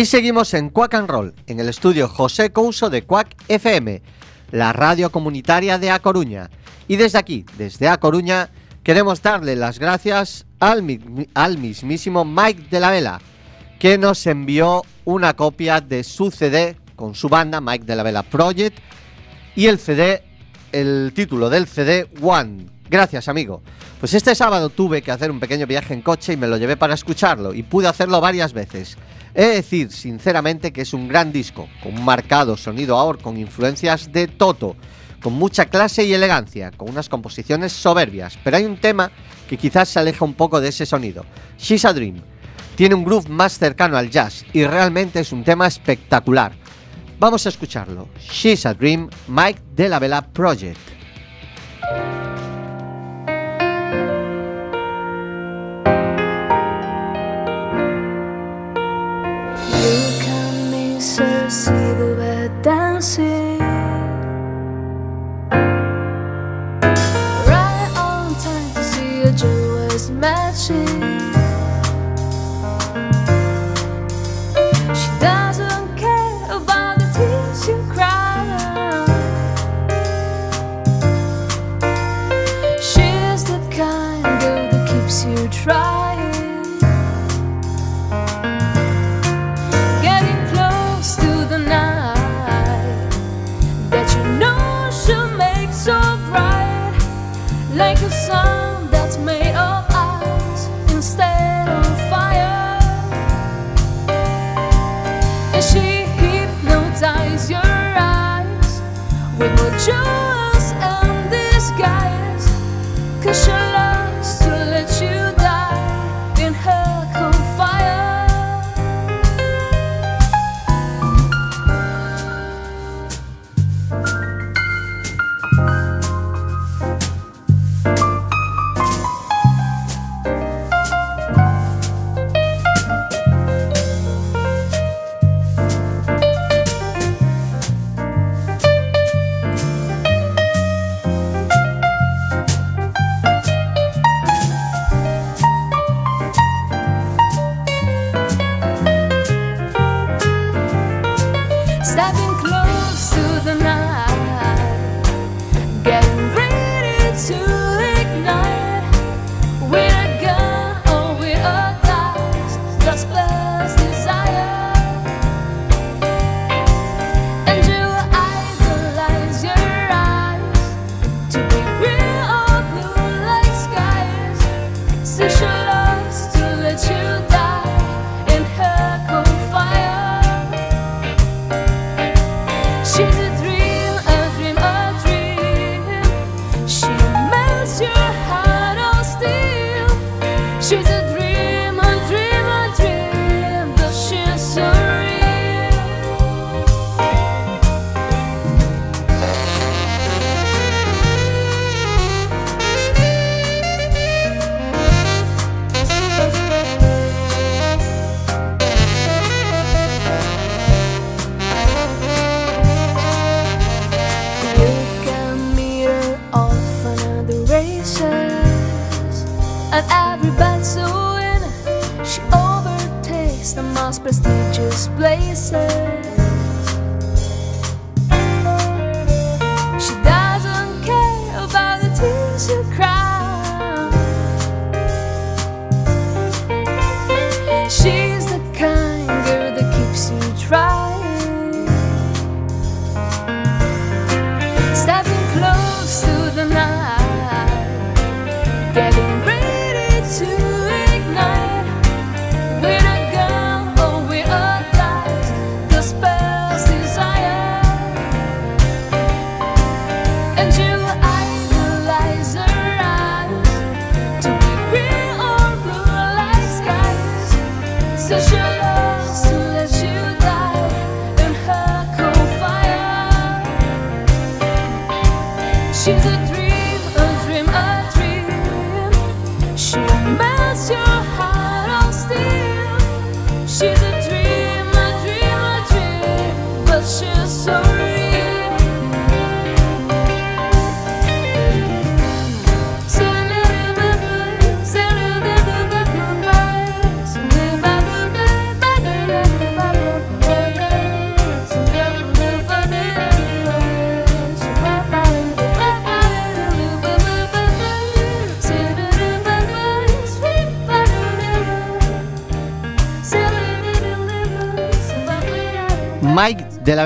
Y 0.00 0.06
seguimos 0.06 0.54
en 0.54 0.70
Quack 0.70 0.94
and 0.94 1.10
Roll, 1.10 1.34
en 1.46 1.60
el 1.60 1.68
estudio 1.68 2.08
José 2.08 2.52
Couso 2.52 2.88
de 2.88 3.02
Quack 3.02 3.36
FM, 3.48 4.00
la 4.50 4.72
radio 4.72 5.12
comunitaria 5.12 5.76
de 5.76 5.90
A 5.90 5.98
Coruña. 5.98 6.48
Y 6.88 6.96
desde 6.96 7.18
aquí, 7.18 7.44
desde 7.58 7.86
A 7.86 7.98
Coruña, 7.98 8.48
queremos 8.82 9.20
darle 9.20 9.56
las 9.56 9.78
gracias 9.78 10.46
al, 10.58 10.82
mi- 10.82 11.28
al 11.34 11.58
mismísimo 11.58 12.24
Mike 12.24 12.68
de 12.70 12.80
la 12.80 12.90
Vela, 12.90 13.20
que 13.78 13.98
nos 13.98 14.26
envió 14.26 14.84
una 15.04 15.36
copia 15.36 15.82
de 15.82 16.02
su 16.02 16.30
CD 16.30 16.78
con 16.96 17.14
su 17.14 17.28
banda, 17.28 17.60
Mike 17.60 17.84
de 17.84 17.94
la 17.96 18.02
Vela 18.02 18.22
Project, 18.22 18.78
y 19.54 19.66
el 19.66 19.78
CD, 19.78 20.22
el 20.72 21.12
título 21.14 21.50
del 21.50 21.66
CD, 21.66 22.08
One. 22.22 22.68
Gracias, 22.88 23.28
amigo. 23.28 23.60
Pues 24.00 24.14
este 24.14 24.34
sábado 24.34 24.70
tuve 24.70 25.02
que 25.02 25.10
hacer 25.10 25.30
un 25.30 25.40
pequeño 25.40 25.66
viaje 25.66 25.92
en 25.92 26.00
coche 26.00 26.32
y 26.32 26.36
me 26.38 26.48
lo 26.48 26.56
llevé 26.56 26.78
para 26.78 26.94
escucharlo, 26.94 27.52
y 27.52 27.62
pude 27.64 27.86
hacerlo 27.86 28.18
varias 28.22 28.54
veces. 28.54 28.96
He 29.34 29.42
de 29.42 29.54
decir, 29.54 29.92
sinceramente, 29.92 30.72
que 30.72 30.82
es 30.82 30.92
un 30.92 31.08
gran 31.08 31.32
disco, 31.32 31.68
con 31.82 31.96
un 31.96 32.04
marcado 32.04 32.56
sonido 32.56 32.96
ahora 32.98 33.22
con 33.22 33.36
influencias 33.36 34.12
de 34.12 34.26
Toto, 34.26 34.76
con 35.22 35.34
mucha 35.34 35.66
clase 35.66 36.04
y 36.04 36.12
elegancia, 36.12 36.70
con 36.72 36.90
unas 36.90 37.08
composiciones 37.08 37.72
soberbias, 37.72 38.38
pero 38.42 38.56
hay 38.56 38.64
un 38.64 38.78
tema 38.78 39.10
que 39.48 39.56
quizás 39.56 39.88
se 39.88 40.00
aleja 40.00 40.24
un 40.24 40.34
poco 40.34 40.60
de 40.60 40.68
ese 40.68 40.86
sonido. 40.86 41.24
She's 41.58 41.84
a 41.84 41.92
Dream. 41.92 42.22
Tiene 42.76 42.94
un 42.94 43.04
groove 43.04 43.28
más 43.28 43.58
cercano 43.58 43.96
al 43.96 44.10
jazz 44.10 44.44
y 44.52 44.64
realmente 44.64 45.20
es 45.20 45.32
un 45.32 45.44
tema 45.44 45.66
espectacular. 45.66 46.52
Vamos 47.18 47.44
a 47.44 47.50
escucharlo. 47.50 48.08
She's 48.18 48.64
a 48.64 48.72
Dream, 48.72 49.10
Mike 49.28 49.60
de 49.76 49.88
la 49.88 49.98
Vela 49.98 50.22
Project. 50.22 50.89
就 109.80 110.29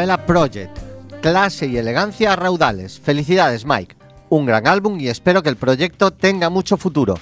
Mike 0.04 0.06
de 0.06 0.06
la 0.06 0.16
Vela 0.16 0.26
Project. 0.26 0.78
Clase 1.22 1.66
y 1.66 1.78
elegancia 1.78 2.32
a 2.32 2.36
raudales. 2.36 3.00
Felicidades, 3.00 3.64
Mike. 3.64 3.96
Un 4.28 4.44
gran 4.44 4.66
álbum 4.66 5.00
y 5.00 5.08
espero 5.08 5.42
que 5.42 5.48
el 5.48 5.56
proyecto 5.56 6.10
tenga 6.10 6.50
mucho 6.50 6.76
futuro. 6.76 7.14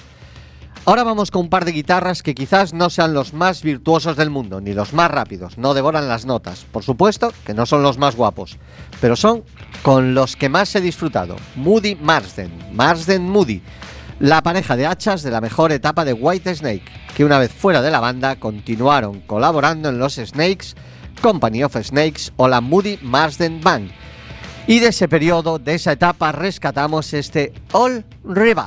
Ahora 0.85 1.03
vamos 1.03 1.31
con 1.31 1.43
un 1.43 1.49
par 1.49 1.63
de 1.63 1.71
guitarras 1.71 2.21
que 2.21 2.35
quizás 2.35 2.73
no 2.73 2.89
sean 2.89 3.13
los 3.13 3.33
más 3.33 3.61
virtuosos 3.61 4.17
del 4.17 4.29
mundo, 4.29 4.59
ni 4.59 4.73
los 4.73 4.91
más 4.91 5.09
rápidos, 5.09 5.57
no 5.57 5.73
devoran 5.73 6.09
las 6.09 6.25
notas. 6.25 6.65
Por 6.69 6.83
supuesto 6.83 7.31
que 7.45 7.53
no 7.53 7.65
son 7.65 7.83
los 7.83 7.97
más 7.97 8.17
guapos, 8.17 8.57
pero 8.99 9.15
son 9.15 9.43
con 9.81 10.13
los 10.13 10.35
que 10.35 10.49
más 10.49 10.75
he 10.75 10.81
disfrutado. 10.81 11.37
Moody 11.55 11.95
Marsden, 11.95 12.51
Marsden 12.73 13.21
Moody, 13.21 13.61
la 14.19 14.43
pareja 14.43 14.75
de 14.75 14.87
hachas 14.87 15.23
de 15.23 15.31
la 15.31 15.39
mejor 15.39 15.71
etapa 15.71 16.03
de 16.03 16.11
White 16.11 16.53
Snake, 16.55 16.83
que 17.15 17.23
una 17.23 17.39
vez 17.39 17.53
fuera 17.53 17.81
de 17.81 17.91
la 17.91 18.01
banda 18.01 18.35
continuaron 18.35 19.21
colaborando 19.21 19.87
en 19.87 19.99
los 19.99 20.15
Snakes, 20.15 20.75
Company 21.21 21.63
of 21.63 21.75
Snakes 21.81 22.31
o 22.37 22.47
la 22.47 22.61
Moody 22.61 22.99
Marsden 23.01 23.61
Band. 23.61 23.91
Y 24.67 24.79
de 24.79 24.87
ese 24.87 25.07
periodo, 25.07 25.59
de 25.59 25.75
esa 25.75 25.91
etapa, 25.91 26.31
rescatamos 26.31 27.13
este 27.13 27.53
All 27.71 28.05
Rev 28.23 28.59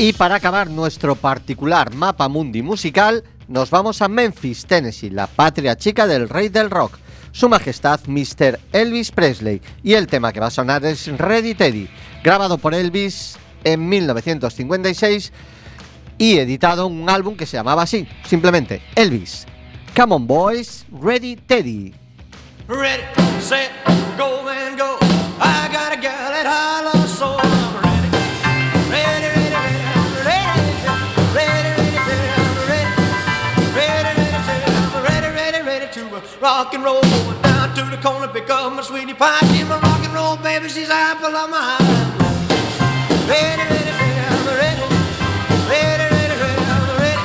Y 0.00 0.12
para 0.12 0.36
acabar 0.36 0.70
nuestro 0.70 1.16
particular 1.16 1.92
mapa 1.92 2.28
mundi 2.28 2.62
musical, 2.62 3.24
nos 3.48 3.68
vamos 3.70 4.00
a 4.00 4.06
Memphis, 4.06 4.64
Tennessee, 4.64 5.10
la 5.10 5.26
patria 5.26 5.76
chica 5.76 6.06
del 6.06 6.28
rey 6.28 6.48
del 6.48 6.70
rock, 6.70 6.96
su 7.32 7.48
majestad 7.48 7.98
Mr. 8.06 8.60
Elvis 8.72 9.10
Presley. 9.10 9.60
Y 9.82 9.94
el 9.94 10.06
tema 10.06 10.32
que 10.32 10.38
va 10.38 10.46
a 10.46 10.50
sonar 10.52 10.84
es 10.84 11.08
Ready 11.08 11.54
Teddy, 11.54 11.88
grabado 12.22 12.58
por 12.58 12.74
Elvis 12.74 13.38
en 13.64 13.88
1956 13.88 15.32
y 16.16 16.38
editado 16.38 16.86
en 16.86 16.92
un 16.92 17.10
álbum 17.10 17.36
que 17.36 17.46
se 17.46 17.56
llamaba 17.56 17.82
así, 17.82 18.06
simplemente 18.24 18.80
Elvis. 18.94 19.46
Come 19.96 20.14
on 20.14 20.28
boys, 20.28 20.86
Ready 20.92 21.34
Teddy. 21.34 21.92
Ready, 22.68 23.02
my 38.98 39.04
sweetie 39.04 39.18
pie. 39.18 39.40
She's 39.52 39.66
my 39.68 39.78
rock 39.78 40.04
and 40.04 40.14
roll 40.14 40.36
baby, 40.36 40.68
she's 40.68 40.90
apple 40.90 41.34
of 41.34 41.50
my 41.50 41.58
eye. 41.58 42.16
Ready, 43.28 43.62
ready, 43.62 43.92
ready, 43.98 44.20
I'm 44.26 44.46
ready. 44.46 44.84
Ready, 45.68 46.04
ready, 46.14 46.36
ready, 46.42 46.64
I'm 46.74 46.86
ready. 46.98 47.22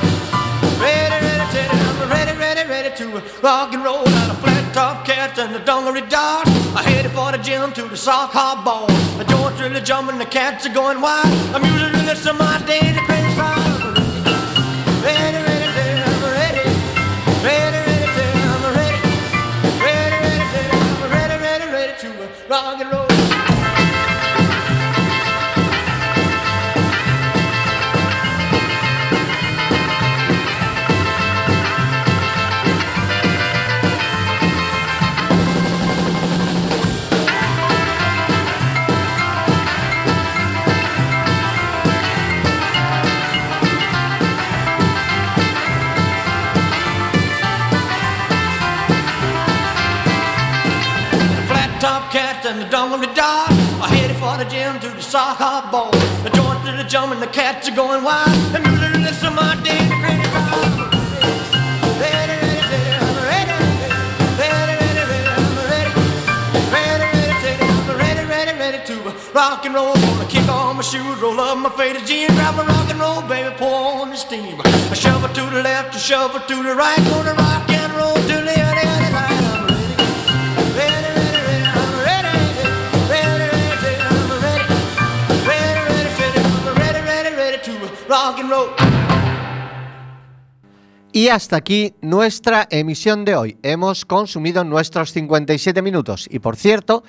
Ready, 0.81 1.17
ready, 1.25 1.45
ready, 1.53 1.69
I'm 1.69 2.09
ready, 2.09 2.37
ready, 2.37 2.69
ready 2.69 2.95
to 2.97 3.21
rock 3.41 3.73
and 3.73 3.83
roll. 3.83 4.07
Out 4.07 4.31
a 4.31 4.35
flat 4.35 4.73
top 4.73 5.05
cat 5.05 5.37
and 5.39 5.55
a 5.55 5.65
dungaree 5.65 6.01
dog. 6.01 6.47
I 6.75 6.83
headed 6.83 7.11
for 7.11 7.31
the 7.31 7.37
gym 7.37 7.71
to 7.73 7.83
the 7.87 7.97
sock 7.97 8.31
hop 8.31 8.65
ball. 8.65 8.87
The 9.17 9.25
joint's 9.25 9.59
really 9.59 9.81
jumping, 9.81 10.19
the 10.19 10.25
cats 10.25 10.65
are 10.65 10.73
going 10.73 11.01
wild. 11.01 11.31
The 11.53 11.59
music 11.59 11.93
really 11.93 12.15
some 12.15 12.37
top 52.53 52.61
cats 52.61 52.61
and 52.61 52.61
the 52.61 52.69
dumbly 52.69 53.07
dog 53.15 53.49
are 53.81 53.87
headed 53.87 54.17
for 54.17 54.37
the 54.37 54.45
gym 54.45 54.79
to 54.79 54.89
the 54.89 55.01
sock 55.01 55.37
hop 55.37 55.71
ball. 55.71 55.91
The 56.23 56.29
joint 56.29 56.65
to 56.65 56.71
the 56.77 56.83
jump 56.83 57.13
and 57.13 57.21
the 57.21 57.27
cats 57.27 57.69
are 57.69 57.75
going 57.75 58.03
wild. 58.03 58.31
The 58.53 58.59
music 58.59 58.93
listen 59.01 59.29
to 59.29 59.35
my 59.35 59.55
day, 59.63 59.79
the 59.89 59.97
crazy 60.01 60.27
crowd. 60.29 60.93
Ready, 61.99 62.35
ready, 62.41 62.61
ready, 62.71 62.93
I'm 63.01 63.17
ready. 63.29 63.57
Ready, 64.37 64.73
ready, 64.81 65.03
ready, 65.11 65.29
I'm 65.33 65.57
ready. 65.71 65.93
Ready, 66.73 67.05
ready, 67.13 67.35
ready, 67.43 67.63
I'm 67.63 67.97
ready, 67.97 68.23
ready, 68.25 68.53
ready 68.59 68.79
to 68.87 68.95
rock 69.33 69.65
and 69.65 69.75
roll. 69.75 69.95
Gonna 69.95 70.27
kick 70.27 70.47
on 70.49 70.75
my 70.77 70.83
shoes, 70.83 71.19
roll 71.21 71.39
up 71.39 71.57
my 71.57 71.69
faded 71.69 72.05
jeans, 72.05 72.33
grab 72.35 72.59
a 72.59 72.63
rock 72.63 72.89
and 72.89 72.99
roll, 72.99 73.21
baby, 73.23 73.53
pour 73.57 74.01
on 74.01 74.09
the 74.09 74.17
steam. 74.17 74.59
A 74.91 74.95
shovel 74.95 75.29
to 75.29 75.43
the 75.49 75.61
left, 75.63 75.95
a 75.95 75.99
shovel 75.99 76.39
to 76.39 76.55
the 76.63 76.75
right, 76.75 77.01
gonna 77.09 77.33
rock 77.33 77.69
and 77.69 77.93
roll 77.93 78.12
Y 91.11 91.29
hasta 91.29 91.55
aquí 91.55 91.95
nuestra 92.01 92.67
emisión 92.69 93.25
de 93.25 93.35
hoy. 93.35 93.57
Hemos 93.63 94.05
consumido 94.05 94.63
nuestros 94.63 95.11
57 95.13 95.81
minutos 95.81 96.27
y 96.29 96.39
por 96.39 96.55
cierto, 96.55 97.03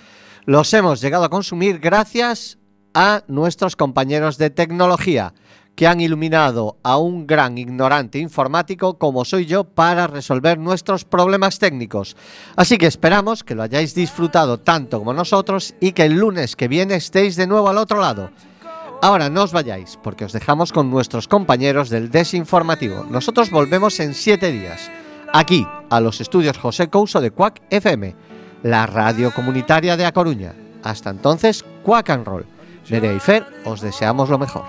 los 0.47 0.73
hemos 0.73 1.03
llegado 1.03 1.25
a 1.25 1.29
consumir 1.31 1.79
gracias 1.79 2.59
a 2.95 3.23
nuestros 3.29 3.77
compañeros 3.77 4.39
de 4.39 4.49
tecnología 4.49 5.35
que 5.75 5.87
han 5.87 6.01
iluminado 6.01 6.79
a 6.83 6.97
un 6.97 7.27
gran 7.27 7.59
ignorante 7.59 8.19
informático 8.19 8.99
como 8.99 9.25
soy 9.25 9.45
yo 9.45 9.65
para 9.65 10.07
resolver 10.07 10.59
nuestros 10.59 11.05
problemas 11.05 11.59
técnicos. 11.59 12.17
Así 12.57 12.79
que 12.79 12.87
esperamos 12.87 13.45
que 13.45 13.55
lo 13.55 13.63
hayáis 13.63 13.95
disfrutado 13.95 14.59
tanto 14.59 15.01
como 15.01 15.13
nosotros 15.13 15.75
y 15.81 15.93
que 15.93 16.05
el 16.05 16.15
lunes 16.15 16.57
que 16.57 16.69
viene 16.69 16.95
estéis 16.95 17.37
de 17.37 17.47
nuevo 17.47 17.69
al 17.69 17.79
otro 17.79 18.01
lado. 18.01 18.31
Ahora 19.05 19.29
no 19.29 19.43
os 19.43 19.53
vayáis, 19.53 19.99
porque 20.03 20.25
os 20.25 20.33
dejamos 20.33 20.73
con 20.73 20.89
nuestros 20.89 21.29
compañeros 21.29 21.91
del 21.91 22.11
Desinformativo. 22.11 23.05
Nosotros 23.05 23.51
volvemos 23.51 24.01
en 24.01 24.15
siete 24.15 24.51
días, 24.51 24.91
aquí, 25.31 25.67
a 25.91 26.01
los 26.01 26.23
estudios 26.23 26.57
José 26.57 26.89
Couso 26.89 27.21
de 27.21 27.31
Cuac 27.31 27.61
FM, 27.69 28.17
la 28.63 28.87
radio 28.87 29.31
comunitaria 29.31 29.99
de 29.99 30.07
A 30.07 30.13
Coruña. 30.13 30.55
Hasta 30.83 31.11
entonces, 31.11 31.67
Quack 31.83 32.09
and 32.09 32.27
Roll. 32.27 32.47
Nerea 32.89 33.13
y 33.13 33.21
Fer, 33.21 33.45
os 33.67 33.83
deseamos 33.83 34.31
lo 34.31 34.39
mejor. 34.39 34.65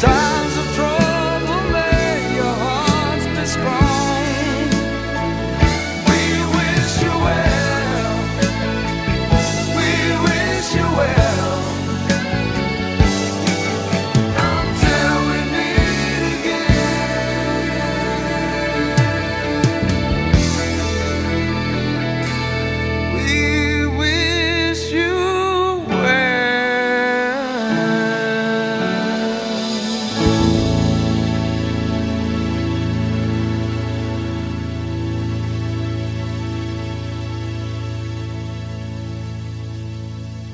time 0.00 0.39